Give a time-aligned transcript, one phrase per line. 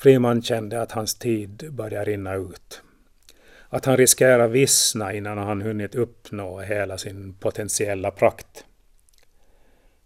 [0.00, 2.82] Friman kände att hans tid började rinna ut.
[3.68, 8.64] Att han riskerar vissna innan han hunnit uppnå hela sin potentiella prakt.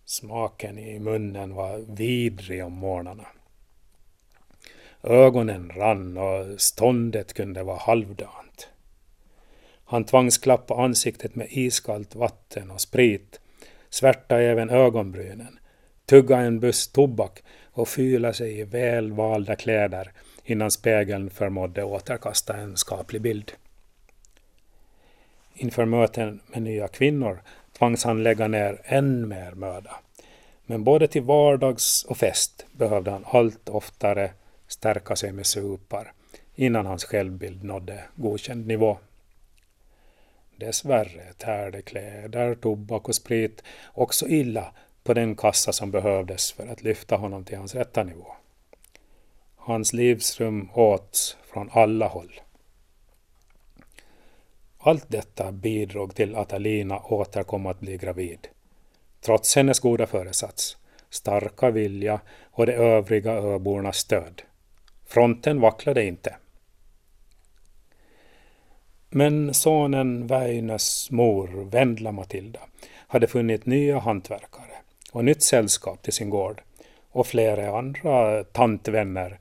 [0.05, 3.27] Smaken i munnen var vidrig om morgnarna.
[5.03, 8.69] Ögonen rann och ståndet kunde vara halvdant.
[9.85, 13.41] Han tvangs klappa ansiktet med iskallt vatten och sprit,
[13.91, 15.59] svärta även ögonbrynen,
[16.07, 17.43] tugga en buss tobak
[17.73, 20.13] och fyla sig i väl valda kläder
[20.45, 23.53] innan spegeln förmådde återkasta en skaplig bild.
[25.55, 27.43] Inför möten med nya kvinnor
[27.79, 29.97] tvangs han lägga ner än mer möda.
[30.67, 34.31] Men både till vardags och fest behövde han allt oftare
[34.69, 36.13] stärka sig med supar
[36.55, 38.99] innan hans självbild nådde godkänd nivå.
[40.57, 43.63] Dessvärre tärde kläder, tobak och sprit
[43.93, 44.73] också illa
[45.05, 48.27] på den kassa som behövdes för att lyfta honom till hans rätta nivå.
[49.57, 52.41] Hans livsrum åts från alla håll.
[54.79, 58.49] Allt detta bidrog till att Alina åter kom att bli gravid.
[59.21, 60.77] Trots hennes goda föresats,
[61.11, 64.43] starka vilja och de övriga öbornas stöd.
[65.07, 66.37] Fronten vacklade inte.
[69.09, 72.61] Men sonen Väinös mor, Vendla Matilda,
[73.07, 74.74] hade funnit nya hantverkare
[75.15, 76.63] och nytt sällskap till sin gård
[77.11, 79.39] och flera andra tantvänner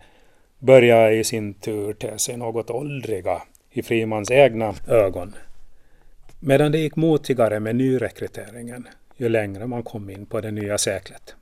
[0.60, 5.36] började i sin tur te sig något åldriga i Frimans egna ögon.
[6.40, 11.36] Medan det gick motigare med nyrekryteringen ju längre man kom in på det nya seklet.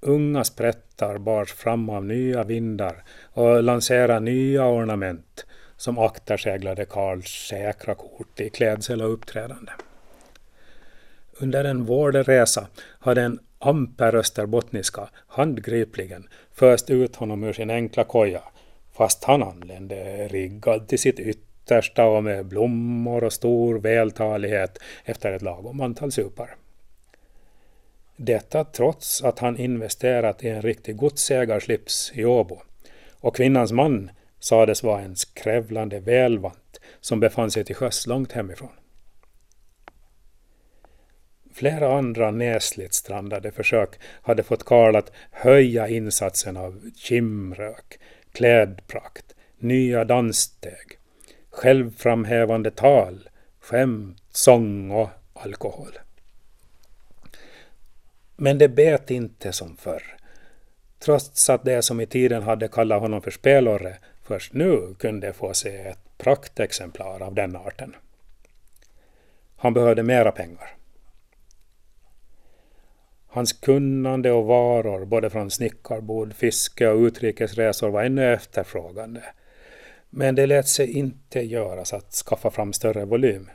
[0.00, 5.46] Unga sprättar bars fram av nya vindar och lanserade nya ornament
[5.76, 9.72] som akterseglade Karls säkra kort i klädsel och uppträdande.
[11.40, 12.66] Under en vårdresa
[12.98, 18.42] hade en amper österbottniska handgripligen föst ut honom ur sin enkla koja
[18.92, 25.42] fast han anlände riggad till sitt yttersta och med blommor och stor vältalighet efter ett
[25.42, 26.56] lagom antal supar.
[28.16, 32.62] Detta trots att han investerat i en riktig godsägarslips i Åbo
[33.20, 34.10] och kvinnans man
[34.40, 38.72] sades vara en skrävlande välvant som befann sig till sjöss långt hemifrån.
[41.58, 43.90] Flera andra näsligt strandade försök
[44.22, 47.98] hade fått Karl att höja insatsen av kimrök,
[48.32, 50.98] klädprakt, nya danssteg,
[51.50, 53.28] självframhävande tal,
[53.60, 55.98] skämt, sång och alkohol.
[58.36, 60.16] Men det bet inte som förr.
[60.98, 65.54] Trots att det som i tiden hade kallat honom för spelorre först nu kunde få
[65.54, 67.96] se ett praktexemplar av den arten.
[69.56, 70.77] Han behövde mera pengar.
[73.38, 79.22] Hans kunnande och varor både från snickarbord, fiske och utrikesresor var ännu efterfrågande.
[80.10, 83.50] Men det lät sig inte göras att skaffa fram större volym.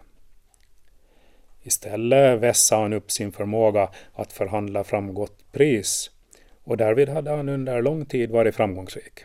[1.63, 6.11] Istället vässade han upp sin förmåga att förhandla fram gott pris
[6.63, 9.23] och därvid hade han under lång tid varit framgångsrik.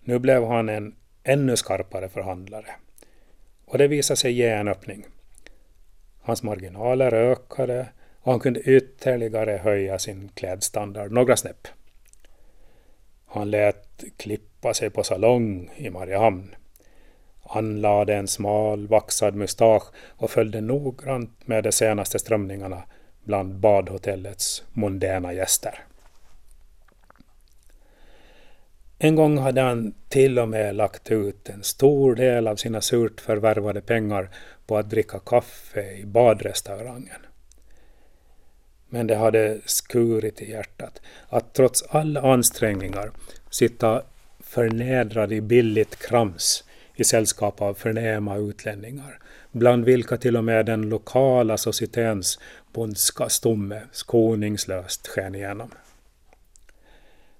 [0.00, 2.70] Nu blev han en ännu skarpare förhandlare
[3.64, 5.06] och det visade sig ge en öppning.
[6.20, 7.86] Hans marginaler ökade
[8.22, 11.68] och han kunde ytterligare höja sin klädstandard några snäpp.
[13.26, 16.54] Han lät klippa sig på salong i Mariehamn
[17.56, 19.84] anlade en smal vaxad mustasch
[20.16, 22.82] och följde noggrant med de senaste strömningarna
[23.24, 25.78] bland badhotellets mondäna gäster.
[28.98, 33.20] En gång hade han till och med lagt ut en stor del av sina surt
[33.20, 34.30] förvärvade pengar
[34.66, 37.20] på att dricka kaffe i badrestaurangen.
[38.94, 43.10] Men det hade skurit i hjärtat att trots alla ansträngningar
[43.50, 44.02] sitta
[44.40, 46.64] förnedrad i billigt krams
[46.94, 49.18] i sällskap av förnäma utlänningar,
[49.52, 52.38] bland vilka till och med den lokala societens
[52.72, 55.70] bondska stomme skoningslöst sken igenom.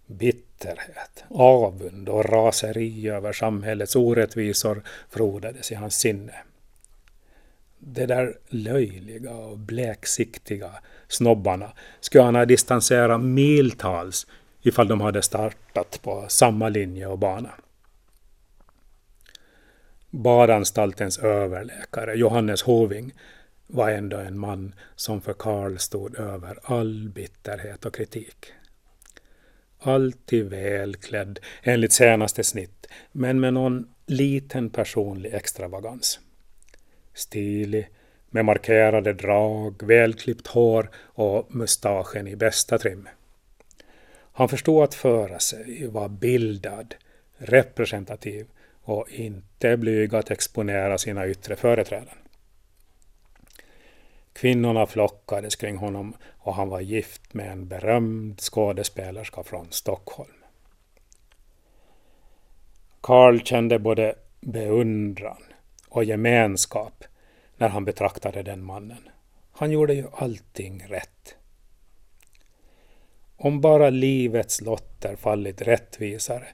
[0.07, 6.35] Bitterhet, avund och raseri över samhällets orättvisor frodades i hans sinne.
[7.84, 10.70] De där löjliga och bleksiktiga
[11.08, 14.26] snobbarna skulle han ha distanserat miltals
[14.62, 17.50] ifall de hade startat på samma linje och bana.
[20.11, 23.12] Badanstaltens överläkare, Johannes Hoving,
[23.67, 28.52] var ändå en man som för Karl stod över all bitterhet och kritik.
[29.78, 36.20] Alltid välklädd enligt senaste snitt, men med någon liten personlig extravagans.
[37.14, 37.88] Stilig,
[38.31, 43.09] med markerade drag, välklippt hår och mustaschen i bästa trim.
[44.32, 46.94] Han förstod att föra sig, var bildad,
[47.37, 48.47] representativ
[48.82, 52.19] och inte blyg att exponera sina yttre företräden.
[54.32, 60.32] Kvinnorna flockades kring honom och han var gift med en berömd skådespelerska från Stockholm.
[63.00, 65.43] Karl kände både beundran
[65.93, 67.05] och gemenskap
[67.56, 69.09] när han betraktade den mannen.
[69.53, 71.37] Han gjorde ju allting rätt.
[73.37, 76.47] Om bara livets lotter fallit rättvisare,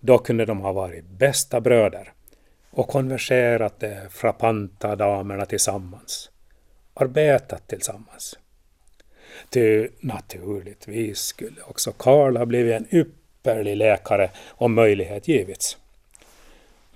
[0.00, 2.12] då kunde de ha varit bästa bröder
[2.70, 6.30] och konverserat de frappanta damerna tillsammans,
[6.94, 8.38] arbetat tillsammans.
[9.50, 15.79] Ty naturligtvis skulle också Karl ha blivit en ypperlig läkare om möjlighet givits.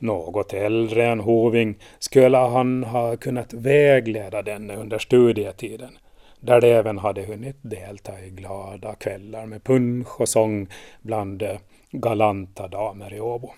[0.05, 5.99] Något äldre än Hoving skulle han ha kunnat vägleda denne under studietiden,
[6.41, 10.69] där de även hade hunnit delta i glada kvällar med punsch och sång
[11.03, 11.57] bland eh,
[11.91, 13.53] galanta damer i Åbo.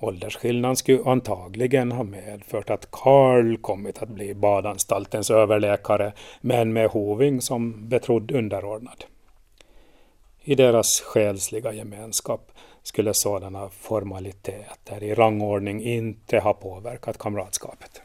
[0.00, 7.40] Åldersskillnaden skulle antagligen ha medfört att Karl kommit att bli badanstaltens överläkare, men med Hoving
[7.40, 9.04] som betrodd underordnad.
[10.42, 12.52] I deras själsliga gemenskap
[12.88, 18.02] skulle sådana formaliteter i rangordning inte ha påverkat kamratskapet.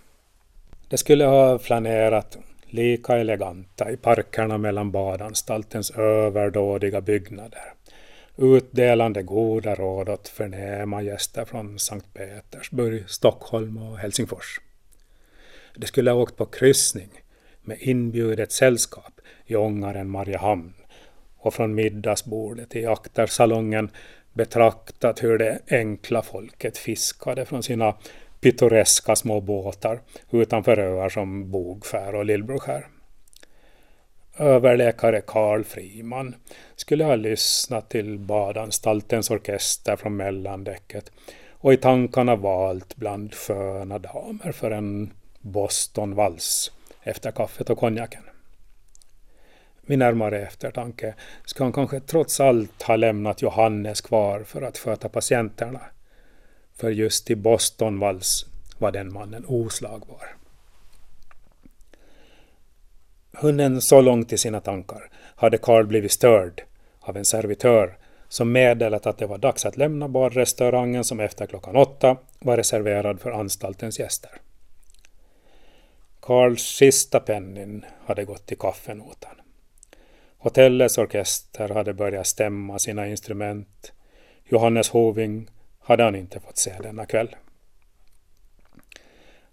[0.87, 7.73] De skulle ha flanerat lika eleganta i parkerna mellan badanstaltens överdådiga byggnader,
[8.37, 14.61] utdelande goda råd åt förnäma gäster från Sankt Petersburg, Stockholm och Helsingfors.
[15.75, 17.09] De skulle ha åkt på kryssning
[17.61, 20.73] med inbjudet sällskap i ångaren Mariehamn
[21.37, 23.89] och från middagsbordet i aktersalongen
[24.33, 27.95] betraktat hur det enkla folket fiskade från sina
[28.41, 29.99] pittoreska små båtar
[30.31, 32.87] utanför öar som Bogskär och Lillbroskär.
[34.37, 36.35] Överläkare Karl Friman
[36.75, 41.11] skulle ha lyssnat till badanstaltens orkester från mellandäcket
[41.51, 46.71] och i tankarna valt bland sköna damer för en Bostonvals
[47.03, 48.23] efter kaffet och konjaken.
[49.85, 51.13] Vid närmare eftertanke
[51.45, 55.81] ska han kanske trots allt ha lämnat Johannes kvar för att sköta patienterna.
[56.75, 58.45] För just i Bostonvals
[58.77, 60.35] var den mannen oslagbar.
[63.33, 66.63] Hunnen så långt i sina tankar hade Karl blivit störd
[66.99, 67.97] av en servitör
[68.27, 73.21] som meddelat att det var dags att lämna badrestaurangen som efter klockan åtta var reserverad
[73.21, 74.31] för anstaltens gäster.
[76.19, 79.42] Karls sista pennin hade gått till kaffenotan.
[80.43, 83.93] Hotellets orkester hade börjat stämma sina instrument.
[84.45, 85.49] Johannes Hoving
[85.79, 87.35] hade han inte fått se denna kväll.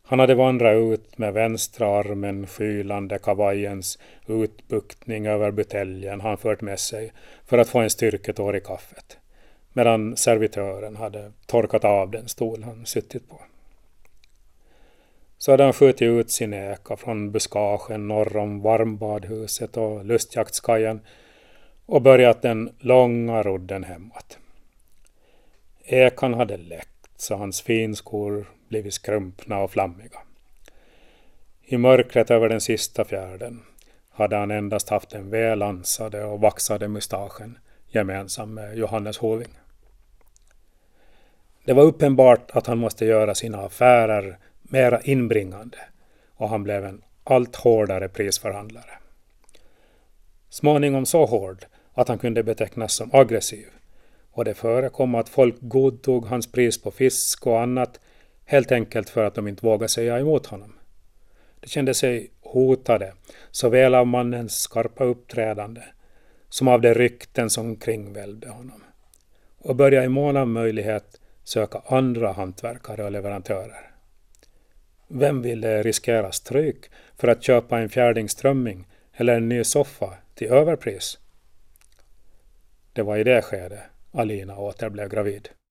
[0.03, 6.79] Han hade vandrat ut med vänstra armen skylande kavajens utbuktning över buteljen han fört med
[6.79, 7.13] sig
[7.45, 9.19] för att få en styrketår i kaffet,
[9.73, 13.41] medan servitören hade torkat av den stol han suttit på.
[15.43, 21.01] Så hade han skjutit ut sin eka från buskagen norr om varmbadhuset och lustjaktskajen
[21.87, 24.39] och börjat den långa rodden hemåt.
[25.85, 30.19] Ekan hade läckt så hans finskor blivit skrumpna och flammiga.
[31.63, 33.63] I mörkret över den sista fjärden
[34.11, 37.59] hade han endast haft den väl ansade och vaxade mustaschen
[37.89, 39.59] gemensam med Johannes Hoving.
[41.65, 44.39] Det var uppenbart att han måste göra sina affärer
[44.71, 45.79] mera inbringande
[46.35, 48.91] och han blev en allt hårdare prisförhandlare.
[50.49, 53.67] Småningom så hård att han kunde betecknas som aggressiv
[54.33, 58.01] och det förekom att folk godtog hans pris på fisk och annat
[58.45, 60.73] helt enkelt för att de inte vågade säga emot honom.
[61.61, 63.13] De kände sig hotade
[63.51, 65.83] såväl av mannens skarpa uppträdande
[66.49, 68.85] som av de rykten som kringvälde honom
[69.59, 73.90] och började i mån av möjlighet söka andra hantverkare och leverantörer.
[75.13, 80.49] Vem ville eh, riskera stryk för att köpa en fjärdingströmming eller en ny soffa till
[80.49, 81.19] överpris?
[82.93, 83.81] Det var i det skedet
[84.13, 85.49] Alina åter blev gravid.